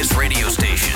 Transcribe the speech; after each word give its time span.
this 0.00 0.16
radio 0.16 0.48
station. 0.48 0.89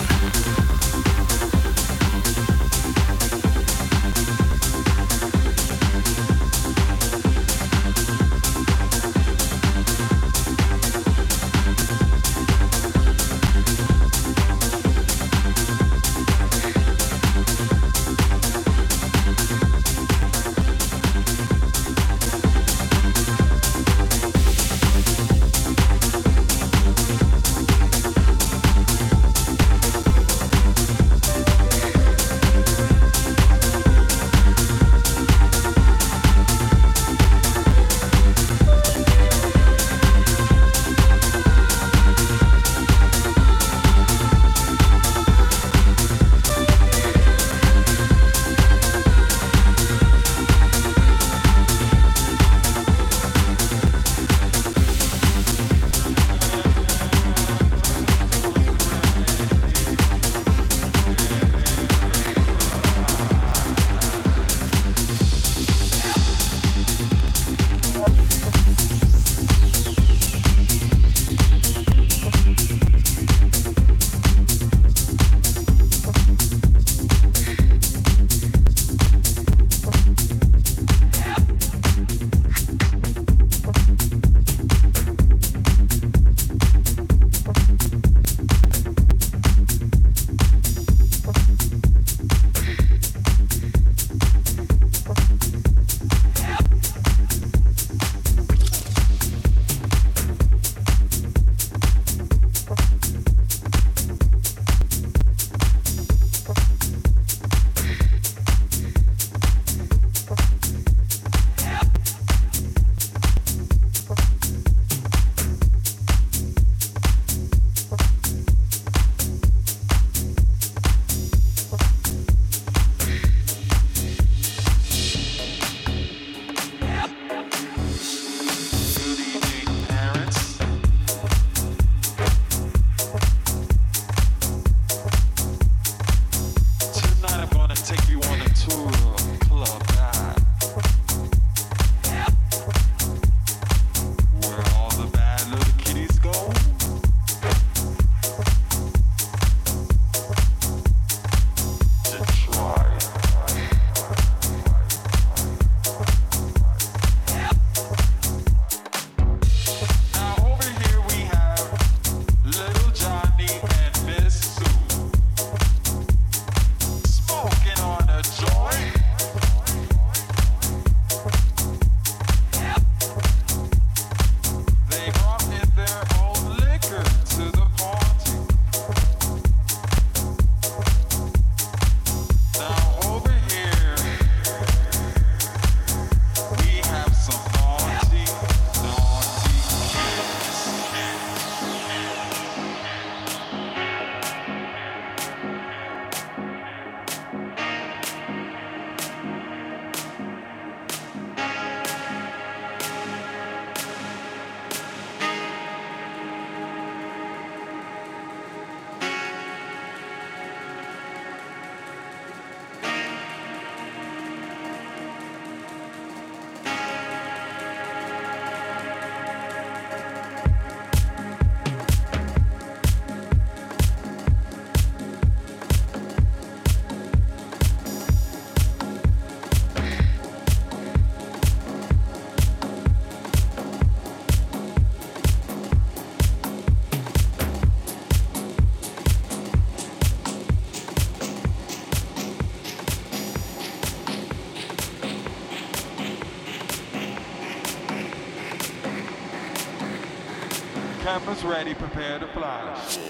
Ready, 251.45 251.75
prepare 251.75 252.19
to 252.19 252.27
fly. 252.29 253.04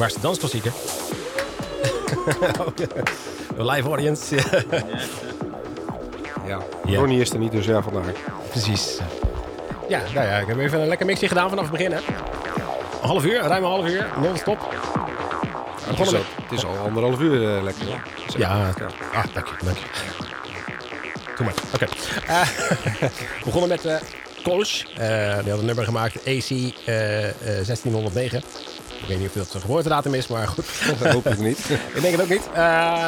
Waar 0.00 0.08
is 0.08 0.14
de 0.14 0.20
dansklassieker? 0.20 0.72
Live 3.70 3.88
audience. 3.88 4.36
ja, 6.46 6.58
Ronnie 6.84 7.20
is 7.20 7.30
er 7.30 7.38
niet, 7.38 7.52
dus 7.52 7.66
ja, 7.66 7.82
vandaag. 7.82 8.12
Precies. 8.50 8.98
Ja, 9.88 10.02
nou 10.14 10.26
ja, 10.26 10.38
ik 10.38 10.46
heb 10.46 10.58
even 10.58 10.80
een 10.80 10.88
lekker 10.88 11.06
mixje 11.06 11.28
gedaan 11.28 11.48
vanaf 11.48 11.64
het 11.64 11.72
begin, 11.72 11.92
hè. 11.92 11.98
Een 11.98 13.08
half 13.08 13.24
uur, 13.24 13.40
ruim 13.40 13.62
een 13.64 13.70
half 13.70 13.86
uur, 13.86 14.06
non-stop. 14.20 14.58
Het, 15.84 15.98
het, 15.98 16.10
het, 16.10 16.52
is 16.52 16.64
al 16.64 16.76
anderhalf 16.76 17.20
uur 17.20 17.56
uh, 17.56 17.62
lekker. 17.62 17.86
Ja, 17.86 18.02
ja. 18.36 18.72
Ah, 19.12 19.24
dank 19.32 19.46
je, 19.46 19.64
dank 19.64 19.76
je. 19.76 19.84
Kom 21.34 21.44
maar, 21.44 21.54
oké. 21.74 21.86
Okay. 22.24 22.46
Uh, 23.02 23.44
begonnen 23.44 23.68
met 23.68 23.84
uh, 23.84 23.94
Kolsch. 24.42 24.84
Uh, 24.84 25.38
die 25.38 25.50
had 25.50 25.58
een 25.58 25.64
nummer 25.64 25.84
gemaakt, 25.84 26.16
AC 26.26 26.48
1609. 26.84 28.42
Ik 29.00 29.06
weet 29.06 29.18
niet 29.18 29.28
of 29.28 29.34
dat 29.34 29.50
zijn 29.50 29.62
geboortedatum 29.62 30.14
is, 30.14 30.26
maar 30.26 30.48
goed. 30.48 30.66
Dat 30.98 31.12
hoop 31.12 31.26
ik 31.26 31.38
niet. 31.38 31.58
ik 31.94 32.02
denk 32.02 32.12
het 32.12 32.22
ook 32.22 32.28
niet. 32.28 32.48
Uh, 32.56 33.06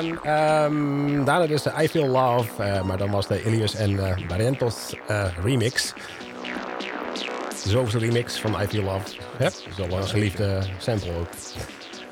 um, 0.64 1.24
daarna 1.24 1.46
dus 1.46 1.62
de 1.62 1.72
I 1.82 1.88
Feel 1.88 2.06
Love, 2.06 2.48
uh, 2.60 2.82
maar 2.82 2.98
dan 2.98 3.10
was 3.10 3.26
de 3.26 3.42
Ilius 3.42 3.74
en 3.74 3.90
uh, 3.90 4.16
Barrientos 4.28 4.94
remix. 5.42 5.92
De 7.62 7.68
zoveelste 7.68 7.98
remix 7.98 8.40
van 8.40 8.60
I 8.62 8.66
Feel 8.66 8.82
Love. 8.82 9.06
Ja, 9.38 9.44
dat 9.44 9.64
is 9.68 9.76
wel 9.76 9.98
een 9.98 10.08
geliefde 10.08 10.62
sample 10.78 11.10
ook. 11.20 11.28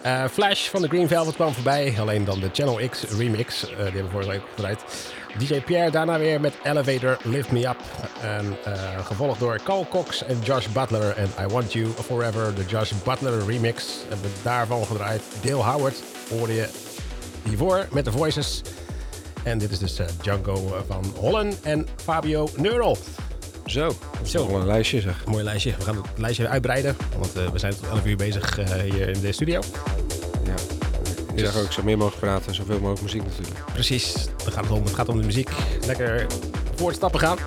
Uh, 0.06 0.24
Flash 0.32 0.68
van 0.68 0.82
de 0.82 0.88
Green 0.88 1.08
Velvet 1.08 1.34
kwam 1.34 1.52
voorbij. 1.52 1.94
Alleen 1.98 2.24
dan 2.24 2.40
de 2.40 2.48
Channel 2.52 2.88
X 2.88 3.02
remix. 3.02 3.62
Uh, 3.62 3.76
die 3.76 3.84
hebben 3.84 4.04
we 4.04 4.10
vorige 4.10 4.30
week 4.30 4.42
gedraaid. 4.54 4.84
DJ 5.38 5.60
Pierre 5.60 5.90
daarna 5.90 6.18
weer 6.18 6.40
met 6.40 6.54
Elevator 6.62 7.18
Lift 7.22 7.50
Me 7.50 7.68
Up. 7.68 7.76
En, 8.22 8.56
uh, 8.68 9.06
gevolgd 9.06 9.40
door 9.40 9.60
Carl 9.64 9.86
Cox 9.90 10.24
en 10.24 10.38
Josh 10.42 10.66
Butler. 10.66 11.16
En 11.16 11.28
I 11.40 11.46
Want 11.46 11.72
You 11.72 11.86
Forever, 11.86 12.54
de 12.54 12.64
Josh 12.64 12.92
Butler 13.04 13.46
remix. 13.46 13.86
Hebben 14.08 14.30
we 14.30 14.36
daarvan 14.42 14.86
gedraaid. 14.86 15.22
Dale 15.42 15.62
Howard 15.62 16.02
hoorde 16.30 16.54
je 16.54 16.68
hiervoor 17.42 17.86
met 17.90 18.04
de 18.04 18.12
voices. 18.12 18.62
En 19.42 19.58
dit 19.58 19.70
is 19.70 19.78
dus 19.78 20.00
Django 20.22 20.82
van 20.86 21.14
Holland 21.16 21.60
en 21.62 21.86
Fabio 21.96 22.48
Neural. 22.56 22.98
Zo, 23.66 23.92
zo. 24.24 24.48
een 24.48 24.66
lijstje 24.66 25.00
zeg. 25.00 25.26
Mooi 25.26 25.44
lijstje. 25.44 25.74
We 25.78 25.84
gaan 25.84 25.96
het 25.96 26.18
lijstje 26.18 26.48
uitbreiden, 26.48 26.96
want 27.18 27.36
uh, 27.36 27.48
we 27.48 27.58
zijn 27.58 27.74
tot 27.74 27.88
11 27.88 28.06
uur 28.06 28.16
bezig 28.16 28.56
hier 28.82 29.08
in 29.08 29.20
de 29.20 29.32
studio. 29.32 29.60
Ja, 30.44 30.54
ik 31.30 31.36
dus... 31.36 31.52
zeg 31.52 31.62
ook 31.62 31.72
zo 31.72 31.82
meer 31.82 31.96
mogelijk 31.96 32.20
praten 32.20 32.46
en 32.46 32.54
zoveel 32.54 32.78
mogelijk 32.78 33.02
muziek 33.02 33.22
natuurlijk. 33.24 33.64
Precies, 33.72 34.14
het 34.44 34.54
gaat 34.54 34.70
om, 34.70 34.84
het 34.84 34.94
gaat 34.94 35.08
om 35.08 35.20
de 35.20 35.26
muziek. 35.26 35.50
Lekker 35.86 36.26
voortstappen 36.74 37.20
gaan. 37.20 37.38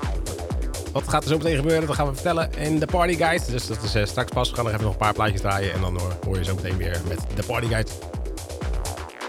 Wat 0.92 1.08
gaat 1.08 1.24
er 1.24 1.30
zo 1.30 1.38
meteen 1.38 1.56
gebeuren, 1.56 1.88
dat 1.88 1.96
gaan 1.96 2.08
we 2.08 2.14
vertellen 2.14 2.50
in 2.58 2.80
de 2.80 2.86
Party 2.86 3.16
Guide. 3.16 3.52
Dus 3.52 3.68
dat 3.68 3.84
is 3.84 3.96
uh, 3.96 4.06
straks 4.06 4.32
pas. 4.32 4.50
We 4.50 4.56
gaan 4.56 4.64
nog 4.64 4.74
even 4.74 4.86
nog 4.86 4.94
een 4.94 5.00
paar 5.00 5.14
plaatjes 5.14 5.42
draaien 5.42 5.74
en 5.74 5.82
dan 5.82 6.00
hoor, 6.00 6.18
hoor 6.26 6.38
je 6.38 6.44
zo 6.44 6.56
meteen 6.56 6.78
weer 6.78 7.02
met 7.08 7.20
de 7.36 7.44
Party 7.44 7.68
Guide. 7.68 7.90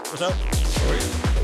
Tot 0.09 0.17
zo. 0.17 0.29
Hoi. 0.87 1.34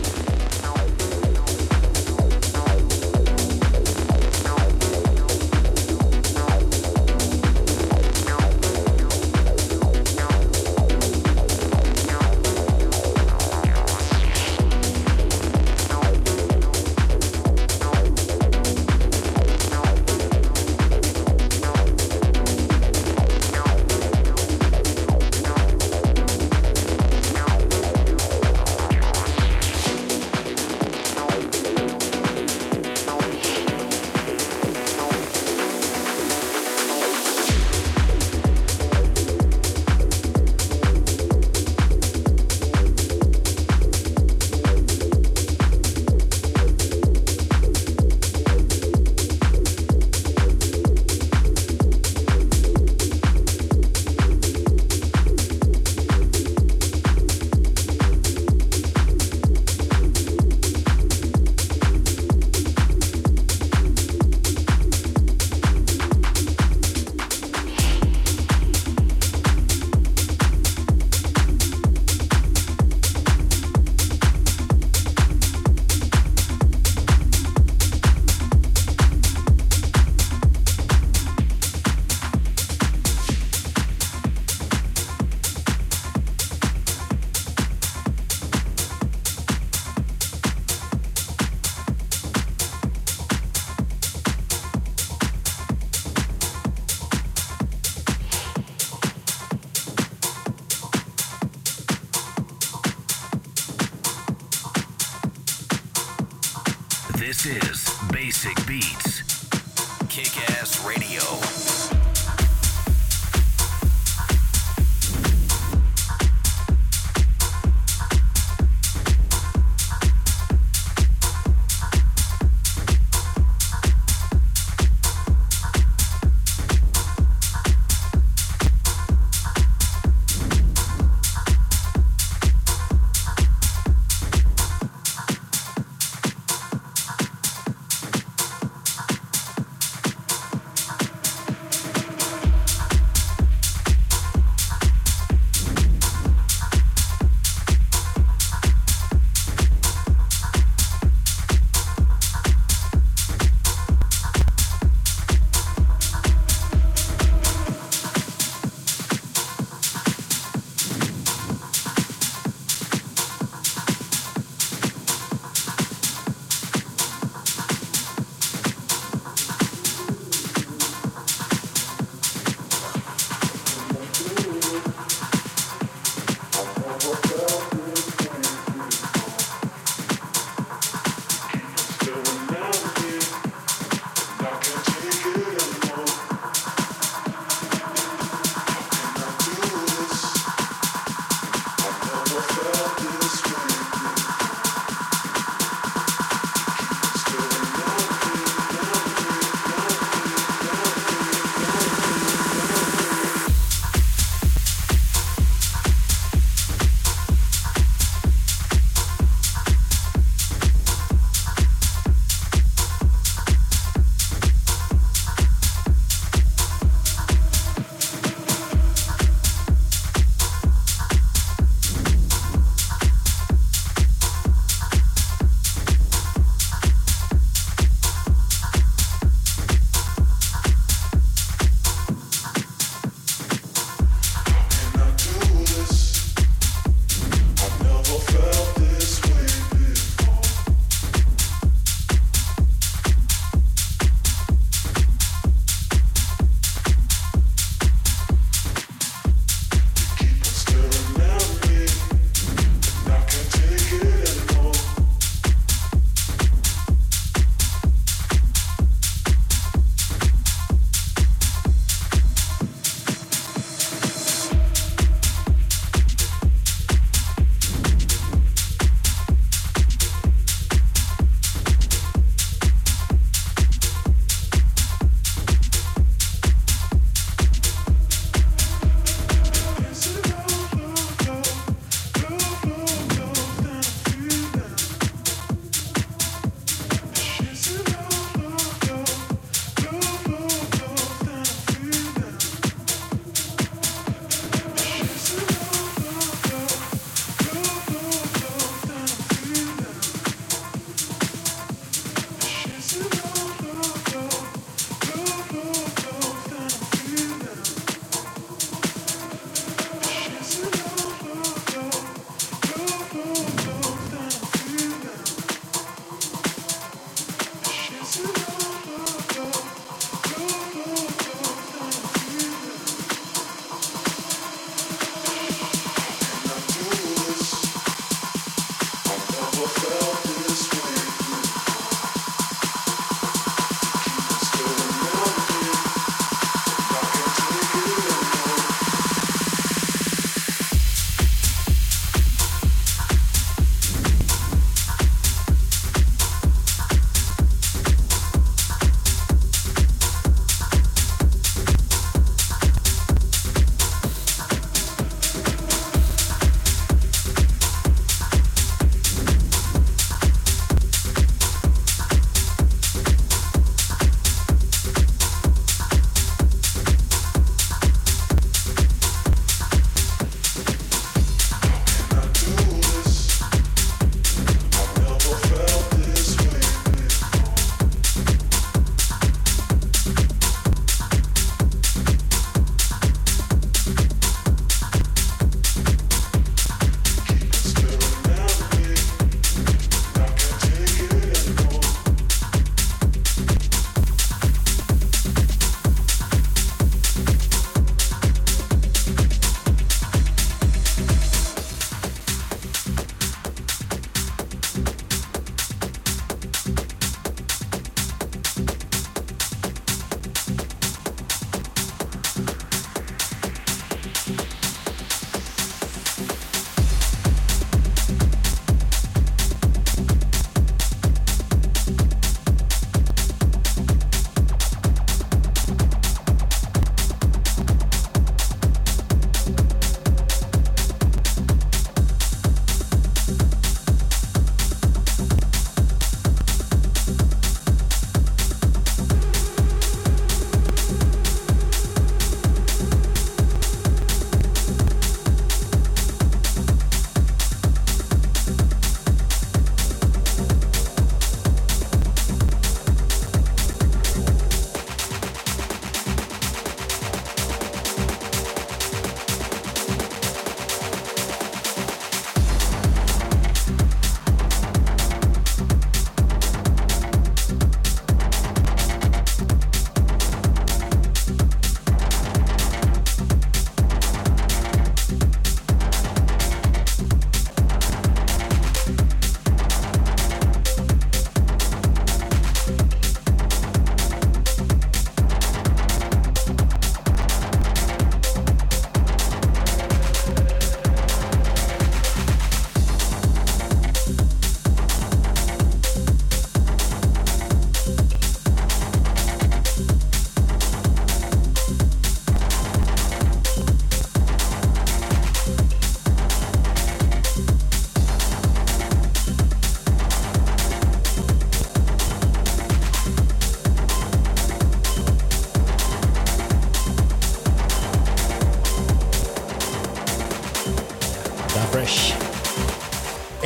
This 107.43 107.69
is 107.71 107.89
Basic 108.12 108.67
Beats. 108.67 109.11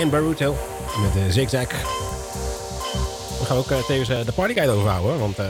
Baruto 0.10 0.56
met 1.02 1.14
de 1.14 1.32
Zigzag. 1.32 1.68
We 3.40 3.46
gaan 3.46 3.58
ook 3.58 3.72
uh, 3.72 3.78
tevens 3.78 4.10
uh, 4.10 4.26
de 4.26 4.32
partyguide 4.32 4.74
overhouden, 4.74 5.20
want 5.20 5.40
uh, 5.40 5.50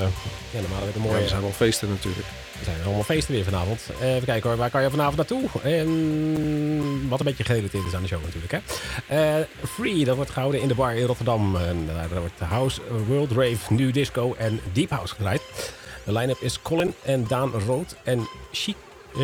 ja, 0.52 0.60
normaal 0.60 0.78
hebben 0.78 0.88
we 0.88 1.00
een 1.00 1.02
mooie... 1.02 1.16
Ja, 1.16 1.24
er 1.24 1.30
zijn 1.30 1.42
wel 1.42 1.52
feesten 1.52 1.90
natuurlijk. 1.90 2.28
Er 2.60 2.66
zijn 2.66 2.78
allemaal 2.84 3.04
feesten 3.04 3.34
weer 3.34 3.44
vanavond. 3.44 3.82
even 4.02 4.26
kijken 4.26 4.50
hoor, 4.50 4.58
waar 4.58 4.70
kan 4.70 4.82
je 4.82 4.90
vanavond 4.90 5.18
naartoe? 5.18 5.50
En 5.64 7.10
wat 7.10 7.20
een 7.20 7.26
beetje 7.26 7.44
gerelateerd 7.44 7.86
is 7.86 7.94
aan 7.94 8.02
de 8.02 8.08
show 8.08 8.24
natuurlijk. 8.24 8.62
Hè? 9.08 9.44
Free, 9.68 10.06
dat 10.06 10.16
wordt 10.16 10.32
gehouden 10.32 10.62
in 10.62 10.68
de 10.68 10.76
bar 10.76 10.96
in 10.96 11.06
Rotterdam. 11.06 11.56
En 11.56 11.86
daar 11.86 12.20
wordt 12.20 12.40
House, 12.40 12.82
World 13.08 13.32
Rave, 13.32 13.74
New 13.74 13.94
Disco 13.94 14.34
en 14.38 14.60
Deep 14.72 14.90
House 14.90 15.16
gedraaid. 15.16 15.42
De 16.04 16.12
line-up 16.12 16.42
is 16.42 16.62
Colin 16.62 16.94
en 17.04 17.26
Daan 17.28 17.52
Rood 17.68 17.96
en 18.04 18.28
Chic, 18.52 18.76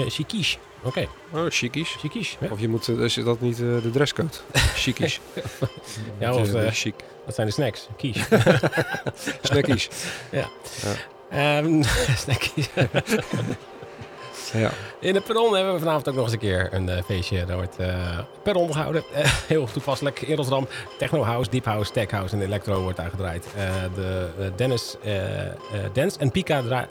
Chikish. 0.08 0.56
Oké. 0.84 1.08
Okay. 1.32 1.44
Oh. 1.44 1.50
Chikies. 1.50 2.38
Of 2.52 2.60
je 2.60 2.68
moet, 2.68 2.88
is 2.88 3.14
dat 3.14 3.42
niet 3.42 3.60
uh, 3.60 3.82
de 3.82 3.90
dresscode? 3.90 4.30
Chikies. 4.76 5.20
ja, 6.20 6.34
of 6.34 6.54
uh, 6.54 6.70
chic. 6.72 6.96
Dat 7.26 7.36
zijn 7.36 7.48
de 7.48 7.54
snacks. 7.54 7.88
Kies. 7.98 8.24
Snackies. 9.42 9.90
ja. 10.32 10.48
ja. 11.32 11.58
Um, 11.58 11.84
snackies. 12.16 12.70
ja. 14.54 14.72
In 15.00 15.14
de 15.14 15.22
perron 15.22 15.56
hebben 15.56 15.74
we 15.74 15.80
vanavond 15.80 16.10
ook 16.10 16.16
nog 16.16 16.24
eens 16.24 16.34
een 16.34 16.40
keer 16.40 16.70
een 16.74 16.88
uh, 16.88 17.02
feestje. 17.06 17.46
Daar 17.46 17.56
wordt 17.56 17.80
uh, 17.80 18.20
perron 18.44 18.72
gehouden. 18.72 19.04
Uh, 19.16 19.26
heel 19.48 19.66
toepasselijk. 19.66 20.22
In 20.22 20.36
Rotterdam. 20.36 20.68
Techno 20.98 21.24
House, 21.24 21.50
Deep 21.50 21.66
House, 21.66 21.92
Tech 21.92 22.12
House 22.12 22.36
en 22.36 22.42
Electro 22.42 22.82
wordt 22.82 22.98
daar 22.98 23.10
gedraaid. 23.10 23.48
de 23.96 24.52
Dennis, 24.56 24.96
Dance 25.94 26.20
en 26.20 26.32
Pika 26.32 26.62
dra- 26.62 26.88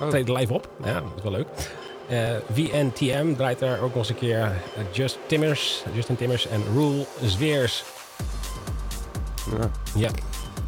oh. 0.00 0.08
treden 0.08 0.34
live 0.34 0.52
op. 0.52 0.68
Ja, 0.84 0.92
dat 0.92 1.12
is 1.16 1.22
wel 1.22 1.32
leuk. 1.32 1.46
Uh, 2.10 2.30
VNTM 2.52 3.34
draait 3.34 3.60
er 3.60 3.80
ook 3.80 3.88
nog 3.88 3.96
eens 3.96 4.08
een 4.08 4.14
keer. 4.14 4.62
Just 4.92 5.18
Timmers, 5.26 5.84
Justin 5.92 6.16
Timmers 6.16 6.46
en 6.46 6.62
Rule 6.72 7.06
Zweers. 7.22 7.84
Ja. 9.58 9.70
ja. 9.94 10.10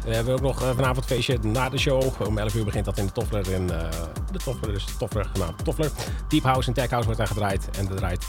We 0.03 0.15
hebben 0.15 0.33
ook 0.33 0.41
nog 0.41 0.61
uh, 0.61 0.69
vanavond 0.69 0.97
een 0.97 1.03
feestje 1.03 1.37
na 1.41 1.69
de 1.69 1.77
show. 1.77 2.03
Om 2.27 2.37
11 2.37 2.55
uur 2.55 2.65
begint 2.65 2.85
dat 2.85 2.97
in 2.97 3.05
de 3.05 3.11
Toffler. 3.11 3.51
In, 3.51 3.67
de 3.67 4.39
Toffler, 4.43 4.71
dus 4.71 4.85
Toffler 4.97 5.25
genaamd 5.33 5.63
Toffler. 5.63 5.91
Deep 6.27 6.43
House 6.43 6.67
en 6.67 6.73
Tech 6.73 6.89
House 6.89 7.05
wordt 7.05 7.19
daar 7.19 7.27
gedraaid. 7.27 7.69
En 7.77 7.89
er 7.89 7.95
draait 7.95 8.25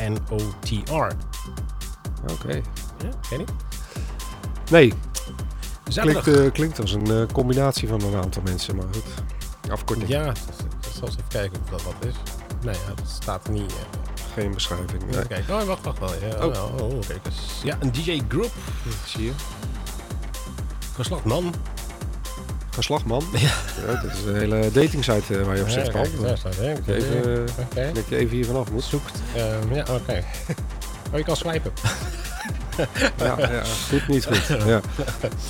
ANOTR. 0.00 0.92
Oké. 0.92 2.32
Okay. 2.32 2.62
Ja, 2.98 3.08
ken 3.28 3.38
je 3.38 3.44
Nee. 4.70 4.92
Klinkt, 5.84 6.52
klinkt, 6.52 6.80
als 6.80 6.92
een 6.92 7.32
combinatie 7.32 7.88
van 7.88 8.02
een 8.02 8.14
aantal 8.14 8.42
mensen, 8.42 8.76
maar 8.76 8.86
goed. 8.92 9.04
Afkorting. 9.70 10.08
Ja, 10.08 10.28
ik 10.30 10.36
zal 10.92 11.08
eens 11.08 11.16
even 11.16 11.28
kijken 11.28 11.60
of 11.62 11.70
dat 11.70 11.82
wat 11.82 11.94
is. 12.04 12.33
Nee, 12.64 12.76
dat 12.86 13.08
staat 13.20 13.46
er 13.46 13.52
niet. 13.52 13.72
Geen 14.34 14.54
beschrijving. 14.54 15.10
Nee. 15.10 15.26
Kijk, 15.26 15.50
oh, 15.50 15.62
wacht, 15.62 15.84
wacht 15.84 15.98
wel. 15.98 16.10
Ja, 16.28 16.46
oh. 16.46 16.80
Oh, 16.80 17.00
kijk 17.06 17.20
eens. 17.26 17.60
Ja, 17.62 17.76
een 17.80 17.92
DJ 17.92 18.20
Group. 18.28 18.52
Zie 19.06 19.24
je. 19.24 19.32
Geslacht 20.94 21.24
man. 21.24 21.54
Geslacht 22.70 23.04
man? 23.04 23.24
Ja. 23.32 23.38
ja. 23.86 24.00
Dat 24.02 24.12
is 24.12 24.24
een 24.24 24.36
hele 24.36 24.70
dating 24.72 25.04
site 25.04 25.38
uh, 25.38 25.46
waar 25.46 25.56
je 25.56 25.62
op 25.62 25.68
zit. 25.68 25.86
Ja, 25.86 25.92
kijk, 25.92 26.20
daar 26.20 26.38
staat 26.38 26.56
het. 26.56 26.88
Even, 26.88 27.28
uh, 27.28 27.40
okay. 27.70 27.92
Dat 27.92 28.08
je 28.08 28.16
even 28.16 28.36
hier 28.36 28.46
vanaf 28.46 28.70
moet. 28.70 28.84
Zoekt. 28.84 29.22
Uh, 29.36 29.74
ja, 29.74 29.80
oké. 29.80 29.92
Okay. 29.92 30.24
Oh, 31.12 31.20
je 31.20 31.26
kan 31.26 31.36
swipen. 31.36 31.72
ja, 33.16 33.36
ja, 33.38 33.62
goed, 33.88 34.08
niet 34.08 34.24
goed. 34.24 34.46
Ja. 34.72 34.80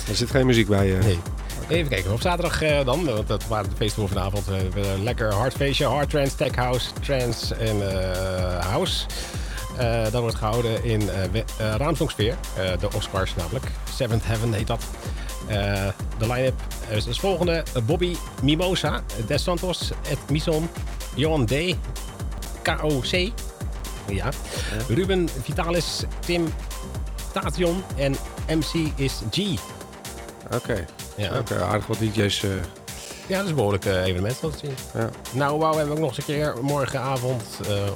Er 0.07 0.15
zit 0.15 0.29
geen 0.29 0.45
muziek 0.45 0.67
bij. 0.67 0.97
Nee. 1.01 1.19
Even 1.67 1.89
kijken, 1.89 2.11
op 2.11 2.21
zaterdag 2.21 2.63
uh, 2.63 2.85
dan, 2.85 3.05
want 3.05 3.27
dat 3.27 3.47
waren 3.47 3.69
de 3.69 3.75
feesten 3.75 3.99
voor 3.99 4.09
vanavond. 4.09 4.49
Uh, 4.49 4.93
een 4.93 5.03
lekker 5.03 5.33
hard 5.33 5.53
feestje, 5.53 5.85
hard 5.85 6.09
trance, 6.09 6.35
tech 6.35 6.55
house, 6.55 6.89
trance 7.01 7.55
en 7.55 7.77
uh, 7.77 8.65
house. 8.65 9.05
dat 10.11 10.21
wordt 10.21 10.35
gehouden 10.35 10.83
in 10.83 11.09
Raamsdonksfeer, 11.57 12.35
de 12.79 12.87
Oscars 12.95 13.35
namelijk. 13.35 13.65
Seventh 13.95 14.25
Heaven 14.25 14.53
heet 14.53 14.67
dat. 14.67 14.83
de 16.17 16.27
line-up 16.27 16.61
is 16.89 17.07
als 17.07 17.19
volgende. 17.19 17.63
Bobby 17.85 18.15
Mimosa, 18.41 19.01
Des 19.27 19.43
Santos, 19.43 19.91
Ed 20.09 20.19
Mison, 20.29 20.69
Johan 21.15 21.45
D, 21.45 21.53
KOC, 22.61 23.31
ja. 24.07 24.29
Ruben 24.87 25.29
Vitalis, 25.41 26.03
Tim 26.19 26.53
Tation 27.31 27.83
en 27.95 28.15
MC 28.47 28.91
is 28.95 29.21
G. 29.31 29.59
Oké. 30.53 30.85
Ja. 31.15 31.41
Uh, 31.51 31.61
aardig 31.61 31.87
wat 31.87 31.99
DJ's. 31.99 32.43
Uh... 32.43 32.51
Ja, 33.27 33.35
dat 33.35 33.43
is 33.43 33.49
een 33.49 33.55
behoorlijk 33.55 33.85
uh, 33.85 34.05
evenement 34.05 34.41
dat 34.41 34.57
zien. 34.59 34.75
Ja. 34.93 35.09
Nou, 35.31 35.59
wauw, 35.59 35.75
hebben 35.75 35.87
we 35.87 35.93
ook 35.93 35.99
nog 35.99 36.09
eens 36.09 36.17
een 36.17 36.33
keer 36.33 36.55
morgenavond 36.61 37.43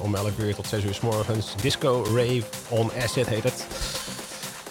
om 0.02 0.14
11 0.14 0.30
uur 0.38 0.54
tot 0.54 0.66
6 0.66 0.84
uur 0.84 0.94
s 0.94 1.00
morgens. 1.00 1.54
Disco 1.62 2.04
Rave 2.04 2.42
on 2.68 2.90
Acid 3.02 3.26
heet 3.26 3.42
het. 3.42 3.66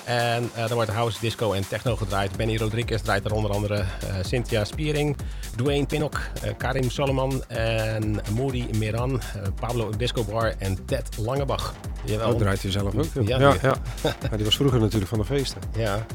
En 0.03 0.49
er 0.55 0.73
wordt 0.73 0.89
house, 0.89 1.17
disco 1.19 1.53
en 1.53 1.67
techno 1.67 1.95
gedraaid. 1.95 2.35
Benny 2.37 2.57
Rodriguez 2.57 3.01
draait 3.01 3.25
er 3.25 3.33
onder 3.33 3.51
andere. 3.51 3.83
Cynthia 4.21 4.63
Spiering, 4.63 5.17
Dwayne 5.55 5.85
Pinnock, 5.85 6.19
Karim 6.57 6.89
Solomon 6.89 7.43
en 7.47 8.21
Moody 8.33 8.65
Miran, 8.77 9.21
Pablo 9.59 9.89
Disco 9.97 10.23
Bar 10.23 10.53
en 10.57 10.85
Ted 10.85 11.17
Langebach. 11.17 11.73
Oh, 12.11 12.37
draait 12.37 12.61
hij 12.61 12.71
zelf 12.71 12.95
ook? 12.95 13.27
Ja, 13.27 13.39
ja, 13.39 13.55
ja. 13.61 13.75
ja, 14.03 14.35
die 14.35 14.45
was 14.45 14.55
vroeger 14.55 14.79
natuurlijk 14.79 15.09
van 15.09 15.19
de 15.19 15.25
feesten. 15.25 15.61
Ja. 15.75 16.05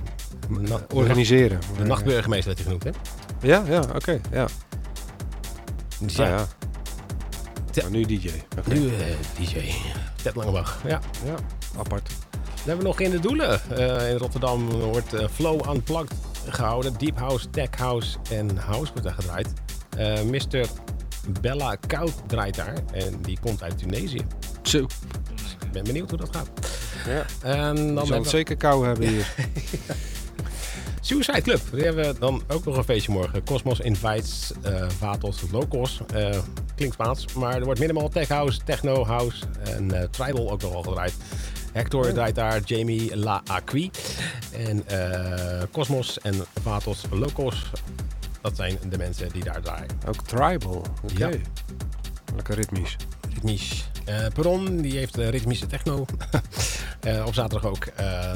Organiseren. 0.95 1.59
De 1.77 1.85
nachtburgemeester 1.85 2.55
werd 2.55 2.67
hij 2.67 2.67
genoemd, 2.67 2.85
hè? 2.85 2.91
Ja, 3.47 3.65
ja, 3.67 3.81
oké. 3.81 3.97
Okay, 3.97 4.21
ja. 4.33 4.47
Dus 6.01 6.17
ja. 6.17 6.25
Ah, 6.25 6.31
ja. 7.73 7.83
Maar 7.83 7.91
nu 7.91 8.03
DJ. 8.05 8.31
Okay. 8.59 8.79
Nu 8.79 8.91
DJ. 9.39 9.59
Ted 10.23 10.35
Langebach. 10.35 10.81
Ja. 10.87 11.01
ja, 11.25 11.35
apart. 11.79 12.09
Dan 12.11 12.47
hebben 12.65 12.79
we 12.79 12.83
nog 12.83 13.01
in 13.01 13.11
de 13.11 13.21
Doelen. 13.21 13.61
Uh, 13.79 14.11
in 14.11 14.17
Rotterdam 14.17 14.69
wordt 14.71 15.15
uh, 15.15 15.25
Flow 15.33 15.69
Unplugged 15.75 16.13
gehouden. 16.49 16.95
Deep 16.99 17.19
House, 17.19 17.51
Tech 17.51 17.69
House 17.77 18.19
en 18.31 18.57
House 18.57 18.93
wordt 18.93 19.03
daar 19.03 19.15
gedraaid. 19.15 19.49
Mr. 20.25 20.67
Bella 21.41 21.75
Kout 21.75 22.13
draait 22.27 22.55
daar. 22.55 22.75
En 22.93 23.23
die 23.23 23.39
komt 23.41 23.63
uit 23.63 23.79
Tunesië. 23.79 24.27
Zo. 24.63 24.79
Ik 24.79 25.73
ben 25.73 25.85
benieuwd 25.85 26.11
hoe 26.11 26.19
dat 26.19 26.37
gaat. 26.37 26.49
Ja. 27.07 27.25
En 27.43 27.95
dan 27.95 28.07
zal 28.07 28.17
het 28.17 28.25
we... 28.25 28.31
zeker 28.31 28.57
kou 28.57 28.87
hebben 28.87 29.09
hier. 29.09 29.35
Suicide 31.05 31.43
Club. 31.43 31.61
Die 31.73 31.85
hebben 31.85 32.17
dan 32.19 32.43
ook 32.49 32.65
nog 32.65 32.77
een 32.77 32.85
feestje 32.85 33.13
morgen. 33.13 33.45
Cosmos 33.45 33.81
Invites, 33.81 34.53
uh, 34.67 34.89
Vatos, 34.99 35.43
Locos. 35.53 36.01
Uh, 36.15 36.39
klinkt 36.75 36.95
Spaans. 36.95 37.33
Maar 37.33 37.55
er 37.55 37.65
wordt 37.65 37.81
minimal 37.81 38.09
tech 38.09 38.29
house, 38.29 38.61
techno 38.65 39.05
house 39.05 39.45
en 39.63 39.95
uh, 39.95 40.03
tribal 40.03 40.51
ook 40.51 40.63
nog 40.63 40.75
al 40.75 40.83
gedraaid. 40.83 41.15
Hector 41.73 42.13
draait 42.13 42.35
daar, 42.35 42.61
Jamie 42.65 43.17
La 43.17 43.43
Acqui. 43.47 43.91
En 44.53 44.85
Cosmos 45.73 46.19
en 46.21 46.35
Vatos 46.63 47.05
Locos. 47.11 47.71
Dat 48.41 48.57
zijn 48.57 48.79
de 48.89 48.99
mensen 48.99 49.29
die 49.33 49.45
daar 49.45 49.61
draaien. 49.63 49.89
Ook 50.09 50.27
tribal. 50.27 50.85
Oké. 51.03 51.15
Okay. 51.15 51.31
Ja. 51.33 51.39
Lekker 52.35 52.55
ritmisch. 52.55 52.97
Ritmisch. 53.35 53.85
Uh, 54.09 54.27
Perron, 54.35 54.81
die 54.81 54.99
heeft 54.99 55.19
uh, 55.19 55.29
ritmische 55.29 55.67
techno. 55.67 56.05
uh, 57.07 57.27
op 57.27 57.35
zaterdag 57.35 57.71
ook. 57.71 57.87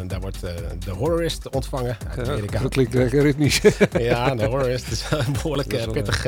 daar 0.06 0.20
wordt 0.20 0.40
de 0.84 0.90
Horrorist 0.90 1.48
ontvangen 1.48 1.96
uit 2.16 2.28
Amerika. 2.28 2.56
Ja, 2.56 2.62
dat 2.62 2.72
klinkt 2.72 2.94
lekker 2.94 3.22
ritmisch. 3.22 3.60
ja, 3.98 4.34
de 4.34 4.44
Horrorist 4.44 4.90
is 4.90 5.04
behoorlijk 5.32 5.70
dat 5.70 5.80
is 5.80 5.86
pittig. 5.92 6.22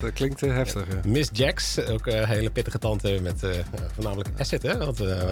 dat 0.00 0.12
klinkt 0.14 0.40
heftig. 0.40 0.84
Miss 1.04 1.30
Jax, 1.32 1.80
ook 1.86 2.06
een 2.06 2.26
hele 2.26 2.50
pittige 2.50 2.78
tante 2.78 3.18
met 3.22 3.46
voornamelijk 3.94 4.28
asset, 4.38 4.62
hè? 4.62 4.72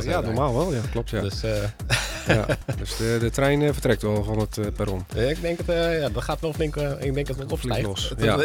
Ja, 0.01 0.21
normaal 0.21 0.55
wel. 0.55 0.75
Ja, 0.75 0.81
klopt. 0.91 1.11
Ja. 1.11 1.21
Dus, 1.21 1.41
ja, 2.27 2.47
dus 2.79 2.97
de, 2.97 3.17
de 3.21 3.31
trein 3.31 3.73
vertrekt 3.73 4.03
wel 4.03 4.25
van 4.25 4.39
het 4.39 4.75
perron. 4.75 5.05
ik 5.15 5.41
denk 5.41 5.59
het, 5.59 5.67
ja, 6.01 6.09
dat 6.09 6.23
gaat 6.23 6.41
wel 6.41 6.53
flink, 6.53 6.77
ik 6.77 7.15
denk 7.15 7.27
dat 7.27 7.37
het 7.37 7.53
opstijgt. 7.53 7.87
Los. 7.87 8.13
Ja, 8.19 8.39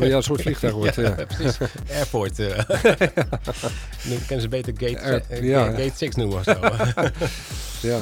ja, 0.00 0.16
een 0.16 0.22
soort 0.22 0.42
vliegtuig 0.42 0.74
wordt. 0.74 0.94
ja, 0.94 1.10
precies. 1.10 1.58
Airport. 1.90 2.38
Kennen 4.48 4.64
ze 4.64 4.72
beter 4.72 4.88
Gate, 4.88 5.40
uh, 5.40 5.48
ja. 5.48 5.70
Gate 5.70 5.96
6 5.96 6.14
noemen 6.14 6.36
of 6.36 6.44
zo. 6.44 6.52
ja, 7.88 8.00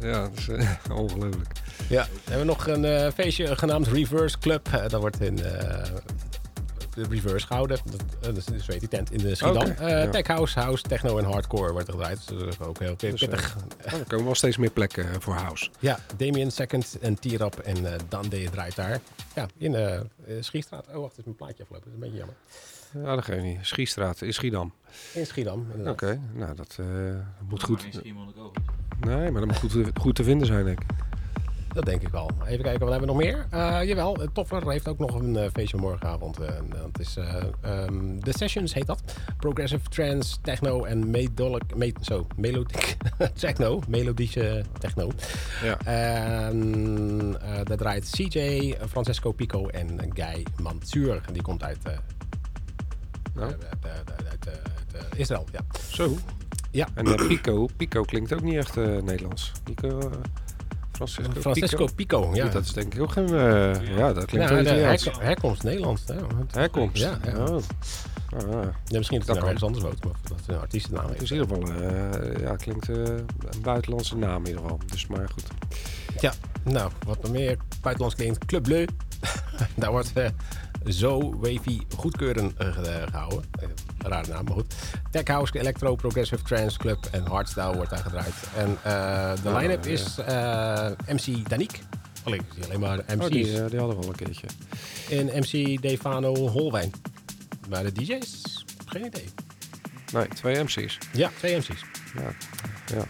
ja, 0.00 0.20
dat 0.22 0.30
is 0.38 0.48
uh, 0.48 0.70
ongelooflijk. 0.90 1.52
Ja, 1.88 2.06
we 2.24 2.30
hebben 2.30 2.46
nog 2.46 2.66
een 2.66 2.84
uh, 2.84 3.10
feestje 3.14 3.56
genaamd 3.56 3.86
Reverse 3.86 4.38
Club. 4.38 4.68
dat 4.88 5.00
wordt 5.00 5.20
in 5.20 5.36
de 5.36 7.04
Reverse 7.10 7.46
gehouden. 7.46 7.78
Dat, 7.84 8.34
dat 8.34 8.54
is 8.54 8.66
weet 8.66 8.80
die 8.80 8.88
tent 8.88 9.12
in 9.12 9.18
de 9.18 9.34
Schiedam. 9.34 9.70
Okay, 9.70 10.04
ja. 10.04 10.10
Tech 10.10 10.26
House, 10.26 10.60
House, 10.60 10.82
Techno 10.82 11.18
en 11.18 11.24
Hardcore 11.24 11.72
wordt 11.72 11.88
er 11.88 11.94
gedraaid. 11.94 12.28
Dus 12.28 12.38
dat 12.38 12.48
is 12.48 12.60
ook 12.60 12.78
heel 12.78 12.96
pittig. 12.96 13.28
Dus, 13.30 13.54
oh, 13.86 13.92
er 13.92 14.06
komen 14.06 14.24
wel 14.24 14.34
steeds 14.34 14.56
meer 14.56 14.70
plekken 14.70 15.22
voor 15.22 15.34
House. 15.34 15.70
Ja, 15.78 15.98
Damien 16.16 16.50
Second 16.50 16.98
en 17.00 17.18
T-Rap 17.18 17.58
en 17.58 17.76
Dande 18.08 18.50
draait 18.50 18.76
daar. 18.76 19.00
Ja, 19.34 19.46
in 19.58 19.76
Schiestraat. 20.40 20.86
Oh, 20.88 21.00
wacht, 21.00 21.18
is 21.18 21.24
mijn 21.24 21.36
plaatje 21.36 21.62
afgelopen. 21.62 21.90
Dat 21.90 21.98
is 22.00 22.04
een 22.04 22.10
beetje 22.10 22.16
jammer. 22.16 22.36
Ja, 22.94 23.14
dat 23.14 23.24
geeft 23.24 23.42
niet. 23.42 23.58
Schiestraat 23.62 24.22
in 24.22 24.34
Schiedam. 24.34 24.72
In 25.12 25.26
Schiedam, 25.26 25.66
Oké, 25.78 25.90
okay, 25.90 26.20
nou 26.32 26.54
dat 26.54 26.76
uh, 26.80 26.86
moet 27.48 27.62
goed... 27.62 28.02
Nee, 29.00 29.30
maar 29.30 29.46
dat 29.46 29.62
moet 29.62 29.72
goed, 29.72 29.90
goed 30.00 30.14
te 30.14 30.24
vinden 30.24 30.46
zijn, 30.46 30.64
denk 30.64 30.80
ik. 30.80 30.86
Dat 31.74 31.84
denk 31.84 32.02
ik 32.02 32.08
wel. 32.08 32.30
Even 32.46 32.62
kijken, 32.62 32.80
wat 32.80 32.90
hebben 32.90 33.00
we 33.00 33.14
nog 33.14 33.16
meer? 33.16 33.46
Uh, 33.54 33.88
jawel, 33.88 34.18
Toffler 34.32 34.70
heeft 34.70 34.88
ook 34.88 34.98
nog 34.98 35.14
een 35.14 35.34
uh, 35.34 35.44
feestje 35.52 35.76
morgenavond. 35.76 36.40
Uh, 36.40 36.46
dat 36.68 36.98
is 36.98 37.16
um, 37.64 38.20
The 38.20 38.32
Sessions 38.32 38.74
heet 38.74 38.86
dat. 38.86 39.02
Progressive 39.36 39.88
Trance, 39.88 40.36
Techno 40.40 40.84
en 40.84 41.10
medolic, 41.10 41.76
me, 41.76 41.92
zo, 42.00 42.26
melodic 42.36 42.96
techno. 43.34 43.82
Melodische 43.88 44.64
techno. 44.78 45.10
Ja. 45.62 45.78
En 45.78 47.36
daar 47.64 47.76
draait 47.76 48.10
CJ, 48.10 48.74
Francesco 48.88 49.32
Pico 49.32 49.68
en 49.68 50.00
Guy 50.12 50.46
Mantur. 50.62 51.20
Die 51.32 51.42
komt 51.42 51.62
uit, 51.62 51.78
nou. 53.34 53.46
uit, 53.46 53.58
uit 54.28 55.16
Israël. 55.16 55.46
Ja. 55.52 55.60
Zo. 55.90 56.16
Ja. 56.70 56.88
En 56.94 57.26
Pico, 57.26 57.68
Pico 57.76 58.02
klinkt 58.02 58.32
ook 58.32 58.42
niet 58.42 58.56
echt 58.56 58.76
Nederlands. 58.76 59.52
Pico... 59.64 60.10
Francisco, 60.92 61.40
Francisco 61.40 61.88
Pico. 61.94 62.30
ja. 62.34 62.48
Dat 62.48 62.64
is 62.64 62.72
denk 62.72 62.94
ik 62.94 63.00
ook 63.00 63.12
geen... 63.12 63.30
Uh, 63.30 63.96
ja, 63.96 64.12
dat 64.12 64.24
klinkt 64.24 64.48
ja, 64.50 64.56
herk 64.56 65.00
herkomst 65.18 65.62
Nederlands. 65.62 66.02
Ja. 66.06 66.14
Herkomst? 66.50 67.02
Ja. 67.02 67.18
ja. 67.24 67.44
Oh. 67.44 67.62
Ah, 68.36 68.66
ja 68.86 68.98
misschien 68.98 69.18
dat 69.18 69.26
nou 69.26 69.40
ergens 69.44 69.62
anders 69.62 69.84
woont, 69.84 70.04
maar 70.04 70.14
dat 70.28 70.38
is 70.40 70.46
een 70.46 70.60
artiestennaam. 70.60 71.08
Het 71.08 71.22
is 71.22 71.30
in 71.30 71.40
ieder 71.40 71.56
geval, 71.56 71.82
uh, 71.82 72.40
ja, 72.40 72.56
klinkt 72.56 72.88
uh, 72.88 72.96
een 72.96 73.60
buitenlandse 73.62 74.16
naam 74.16 74.40
in 74.40 74.46
ieder 74.46 74.62
geval. 74.62 74.78
Dus 74.86 75.06
maar 75.06 75.28
goed. 75.28 75.46
Ja, 76.20 76.32
nou, 76.62 76.90
wat 77.06 77.22
nog 77.22 77.30
meer 77.30 77.56
buitenlands 77.80 78.16
klinkt. 78.16 78.44
Club 78.44 78.62
Bleu. 78.62 78.86
Daar 79.76 79.90
wordt 79.90 80.12
zo 80.88 81.38
wavy 81.38 81.80
goedkeuren 81.96 82.54
uh, 82.58 82.72
gehouden. 82.72 83.44
Uh, 83.62 83.68
rare 83.98 84.28
naam, 84.28 84.44
maar 84.44 84.52
goed. 84.52 84.74
Tech 85.10 85.26
House, 85.26 85.58
Electro, 85.58 85.94
Progressive 85.94 86.42
Trance 86.42 86.78
Club 86.78 87.08
en 87.10 87.26
Hardstyle 87.26 87.74
wordt 87.74 87.90
daar 87.90 87.98
gedraaid. 87.98 88.34
En 88.56 88.78
de 89.42 89.48
oh, 89.48 89.58
line-up 89.58 89.86
is 89.86 90.16
MC 91.06 91.48
Danique. 91.48 91.78
Alleen, 92.24 92.42
alleen 92.64 92.80
maar 92.80 92.98
MC's. 92.98 93.24
Oh, 93.24 93.30
die, 93.30 93.44
die, 93.44 93.78
hadden 93.78 93.98
we 93.98 94.02
al 94.02 94.08
een 94.08 94.14
keertje. 94.14 94.46
En 95.10 95.26
MC 95.26 95.82
Defano 95.82 96.34
Holwijn. 96.48 96.92
Maar 97.68 97.82
de 97.82 97.92
DJ's, 97.92 98.64
geen 98.86 99.04
idee. 99.04 99.28
Nee, 100.12 100.28
twee 100.28 100.62
MC's. 100.62 100.98
Ja, 101.12 101.30
twee 101.38 101.56
MC's. 101.56 101.84
Ja, 102.14 102.32
ja. 102.96 103.04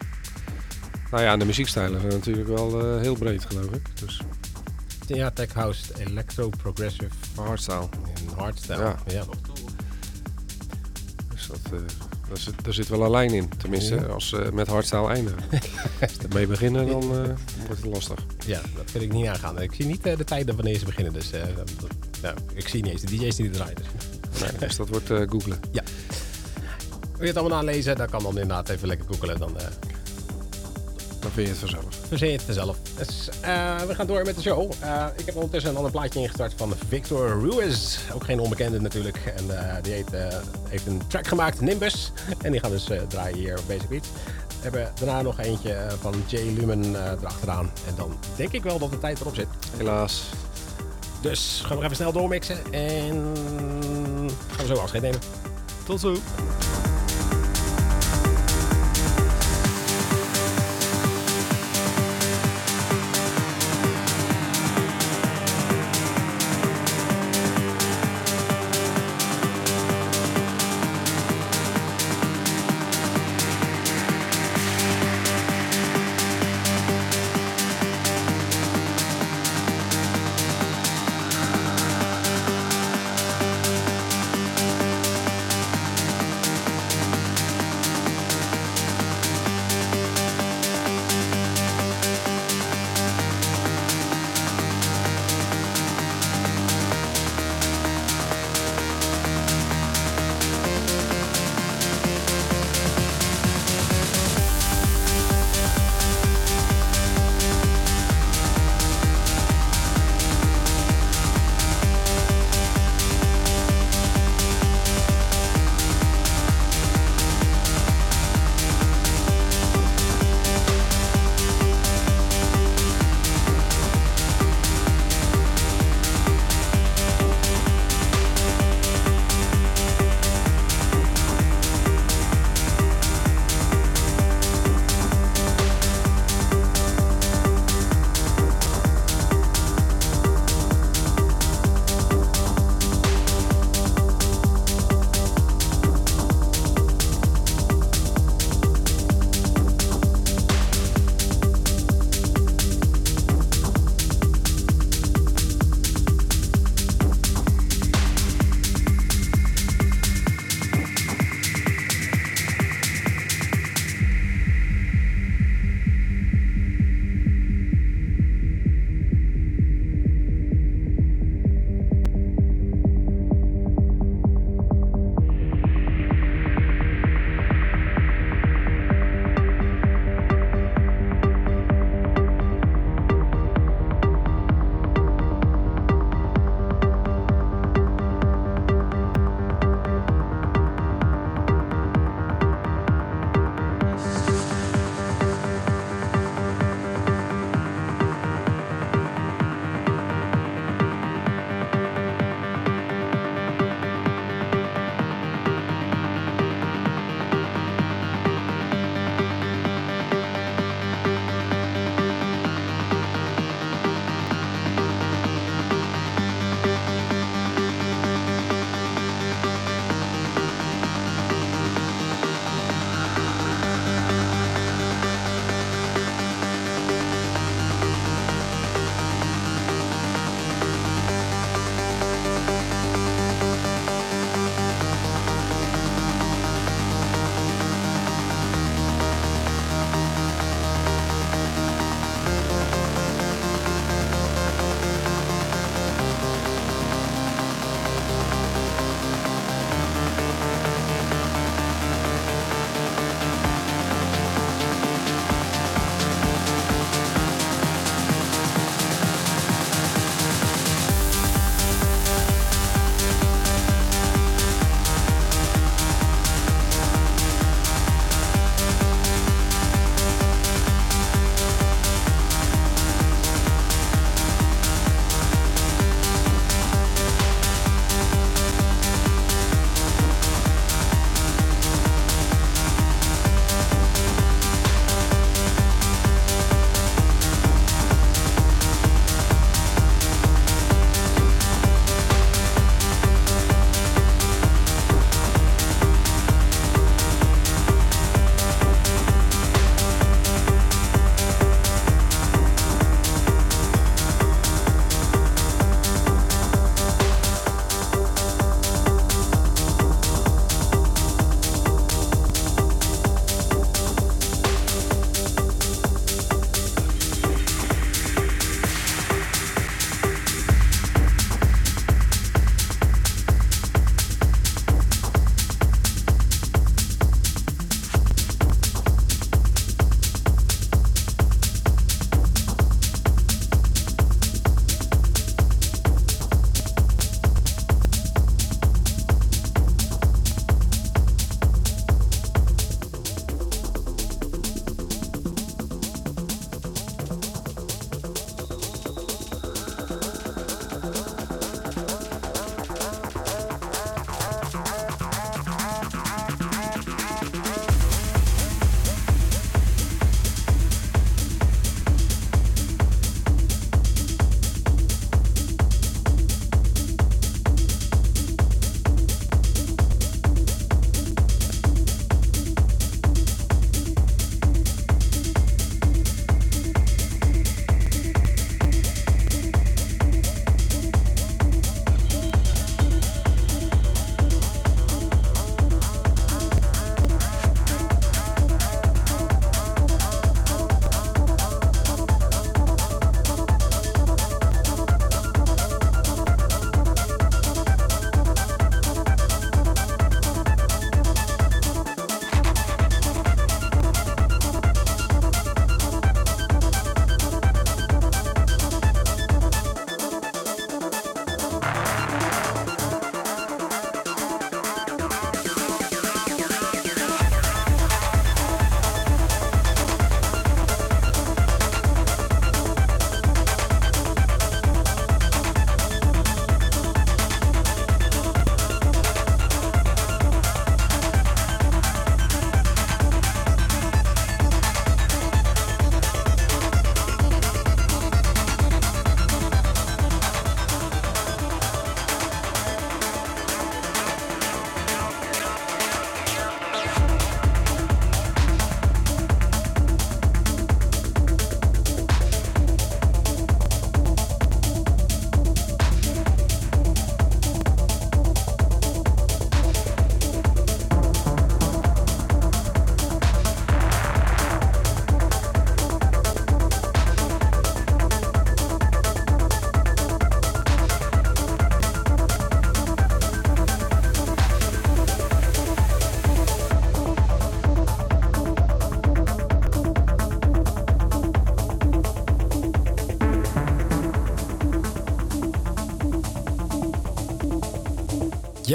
Nou 1.10 1.22
ja, 1.22 1.36
de 1.36 1.44
muziekstijlen 1.44 2.00
zijn 2.00 2.12
natuurlijk 2.12 2.48
wel 2.48 2.98
heel 2.98 3.14
breed, 3.14 3.44
geloof 3.44 3.70
ik. 3.70 3.98
Dus 4.00 4.20
ja, 5.06 5.30
tech 5.30 5.52
house, 5.52 5.82
electro, 5.98 6.48
progressive. 6.48 7.10
Hardstyle. 7.34 7.88
En 8.14 8.36
hardstyle, 8.36 8.78
ja. 8.78 8.96
ja. 9.06 9.24
Dus 11.28 11.46
dat, 11.46 11.72
uh, 11.72 11.80
daar, 12.28 12.38
zit, 12.38 12.64
daar 12.64 12.72
zit 12.72 12.88
wel 12.88 13.02
een 13.02 13.10
lijn 13.10 13.30
in. 13.30 13.48
Tenminste, 13.56 14.06
als 14.06 14.32
uh, 14.32 14.50
met 14.50 14.66
hardstyle 14.66 15.08
eindigen. 15.08 15.42
als 16.00 16.16
we 16.16 16.22
ermee 16.28 16.46
beginnen, 16.46 16.86
dan 16.86 17.02
uh, 17.02 17.08
wordt 17.66 17.82
het 17.82 17.84
lastig. 17.84 18.18
Ja, 18.46 18.60
dat 18.76 18.90
vind 18.90 19.04
ik 19.04 19.12
niet 19.12 19.26
aangaan. 19.26 19.62
Ik 19.62 19.72
zie 19.74 19.86
niet 19.86 20.02
de 20.02 20.24
tijden 20.24 20.54
wanneer 20.54 20.78
ze 20.78 20.84
beginnen. 20.84 21.12
Dus 21.12 21.30
dat, 22.20 22.34
ik 22.54 22.68
zie 22.68 22.82
niet 22.82 22.92
eens 22.92 23.00
de 23.00 23.16
DJ's 23.16 23.36
die 23.36 23.50
draaien. 23.50 23.74
Dus. 23.74 24.40
Nee, 24.40 24.58
dus 24.58 24.76
dat 24.76 24.88
wordt 24.88 25.08
googlen. 25.08 25.58
Ja. 25.72 25.82
Wil 27.00 27.22
je 27.22 27.26
het 27.26 27.36
allemaal 27.36 27.58
nalezen? 27.58 27.96
Dan 27.96 28.10
kan 28.10 28.22
dan 28.22 28.32
inderdaad 28.32 28.68
even 28.68 28.88
lekker 28.88 29.06
googelen. 29.06 29.38
Dan 29.38 29.56
dan 31.24 31.32
vind 31.32 31.46
je 31.46 31.52
het 31.52 31.58
vanzelf. 31.60 31.84
Dan 32.08 32.18
vind 32.18 32.20
je 32.20 32.26
het 32.26 32.42
vanzelf. 32.42 32.76
Dus, 32.96 33.28
uh, 33.44 33.80
we 33.80 33.94
gaan 33.94 34.06
door 34.06 34.24
met 34.24 34.34
de 34.34 34.42
show. 34.42 34.72
Uh, 34.82 35.06
ik 35.16 35.26
heb 35.26 35.34
ondertussen 35.34 35.70
een 35.70 35.76
ander 35.76 35.92
plaatje 35.92 36.20
ingestart 36.20 36.52
van 36.56 36.74
Victor 36.88 37.28
Ruiz. 37.28 37.98
Ook 38.14 38.24
geen 38.24 38.40
onbekende 38.40 38.80
natuurlijk. 38.80 39.16
En 39.36 39.44
uh, 39.44 39.74
die 39.82 39.92
heet, 39.92 40.10
heeft 40.68 40.86
een 40.86 41.02
track 41.06 41.26
gemaakt, 41.26 41.60
Nimbus. 41.60 42.12
En 42.42 42.50
die 42.50 42.60
gaan 42.60 42.70
dus 42.70 42.88
draaien 43.08 43.38
hier 43.38 43.58
op 43.58 43.64
Basic 43.66 43.88
Beat. 43.88 44.06
We 44.46 44.70
hebben 44.70 44.92
daarna 44.94 45.22
nog 45.22 45.38
eentje 45.38 45.86
van 46.00 46.14
Jay 46.26 46.52
Lumen 46.56 46.94
erachteraan. 47.20 47.70
En 47.86 47.94
dan 47.96 48.18
denk 48.36 48.52
ik 48.52 48.62
wel 48.62 48.78
dat 48.78 48.90
de 48.90 48.98
tijd 48.98 49.20
erop 49.20 49.34
zit. 49.34 49.48
Helaas. 49.76 50.22
Dus 51.20 51.62
gaan 51.66 51.78
we 51.78 51.84
even 51.84 51.96
snel 51.96 52.12
doormixen. 52.12 52.72
En 52.72 53.32
gaan 54.50 54.66
we 54.66 54.74
zo 54.74 54.80
afscheid 54.80 55.02
nemen. 55.02 55.20
Tot 55.84 56.00
zo. 56.00 56.16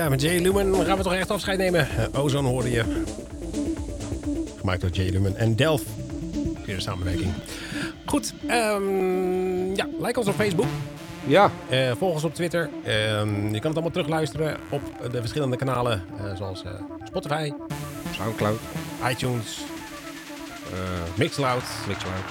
Met 0.10 0.22
Jay 0.22 0.40
Lumen 0.40 0.86
gaan 0.86 0.98
we 0.98 1.04
toch 1.04 1.14
echt 1.14 1.32
afscheid 1.32 1.58
nemen. 1.58 1.88
Uh, 1.98 2.24
Ozone 2.24 2.48
hoorde 2.48 2.72
je. 2.72 3.04
Gemaakt 4.60 4.82
door 4.82 4.90
Jay 4.90 5.10
Lumen 5.10 5.36
en 5.36 5.56
Delft. 5.56 5.86
Weer 6.66 6.82
samenwerking. 6.82 7.34
Goed, 8.06 8.34
um, 8.50 9.76
ja, 9.76 9.88
like 10.00 10.20
ons 10.20 10.28
op 10.28 10.36
Facebook. 10.36 10.66
Ja. 11.26 11.52
Uh, 11.72 11.92
volg 11.98 12.14
ons 12.14 12.24
op 12.24 12.34
Twitter. 12.34 12.70
Uh, 12.84 12.92
je 12.92 13.26
kan 13.50 13.52
het 13.52 13.64
allemaal 13.64 13.92
terugluisteren 13.92 14.58
op 14.70 14.82
de 15.12 15.20
verschillende 15.20 15.58
kanalen. 15.58 16.04
Uh, 16.22 16.36
zoals 16.36 16.64
Spotify. 17.04 17.52
Soundcloud. 18.16 18.60
iTunes. 19.10 19.62
Mixcloud. 21.16 21.64
Mixcloud. 21.88 22.24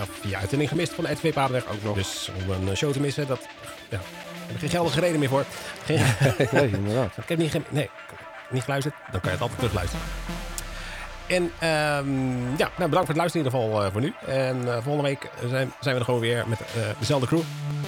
Of 0.00 0.08
via 0.20 0.38
uitzending 0.38 0.70
gemist 0.70 0.92
van 0.92 1.04
de 1.04 1.10
RTV 1.10 1.32
Paardenweg 1.32 1.72
ook 1.72 1.82
nog. 1.82 1.96
Dus 1.96 2.30
om 2.44 2.68
een 2.68 2.76
show 2.76 2.92
te 2.92 3.00
missen, 3.00 3.26
dat... 3.26 3.40
Ja, 3.88 4.00
heb 4.46 4.54
ik 4.54 4.60
geen 4.60 4.70
geldige 4.70 5.00
reden 5.00 5.18
meer 5.18 5.28
voor. 5.28 5.44
Geen... 5.86 6.02
nee, 6.52 6.70
inderdaad. 6.70 7.16
Ik 7.16 7.28
heb 7.28 7.38
niet, 7.38 7.70
nee, 7.70 7.90
niet 8.50 8.62
geluisterd, 8.62 8.94
dan 9.10 9.20
kan 9.20 9.30
je 9.30 9.36
het 9.36 9.40
altijd 9.40 9.58
terugluisteren. 9.58 10.04
En 11.26 11.42
um, 11.42 12.56
ja, 12.56 12.70
nou, 12.76 12.88
bedankt 12.88 13.06
voor 13.06 13.08
het 13.08 13.16
luisteren 13.16 13.46
in 13.46 13.52
ieder 13.52 13.60
geval 13.60 13.84
uh, 13.84 13.92
voor 13.92 14.00
nu. 14.00 14.14
En 14.26 14.62
uh, 14.64 14.72
volgende 14.72 15.02
week 15.02 15.30
zijn, 15.48 15.72
zijn 15.80 15.94
we 15.94 16.00
er 16.00 16.04
gewoon 16.04 16.20
weer 16.20 16.44
met 16.48 16.60
uh, 16.60 16.82
dezelfde 16.98 17.26
crew. 17.26 17.40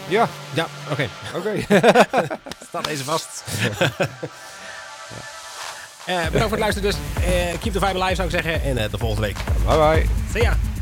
Ja. 0.09 0.29
Ja, 0.55 0.67
oké. 0.91 1.09
Okay. 1.33 1.59
Oké. 1.59 1.77
Okay. 1.79 2.29
Staat 2.69 2.85
deze 2.85 3.05
vast. 3.05 3.45
bedankt 6.07 6.39
voor 6.39 6.51
het 6.51 6.59
luisteren 6.59 6.91
dus. 6.91 6.99
keep 7.61 7.73
the 7.73 7.87
vibe 7.87 8.03
alive 8.03 8.15
zou 8.15 8.29
ik 8.29 8.35
zeggen. 8.43 8.63
En 8.63 8.91
de 8.91 8.99
volgende 8.99 9.27
week. 9.27 9.37
Bye 9.67 9.77
bye. 9.77 10.07
See 10.33 10.43
ya. 10.43 10.78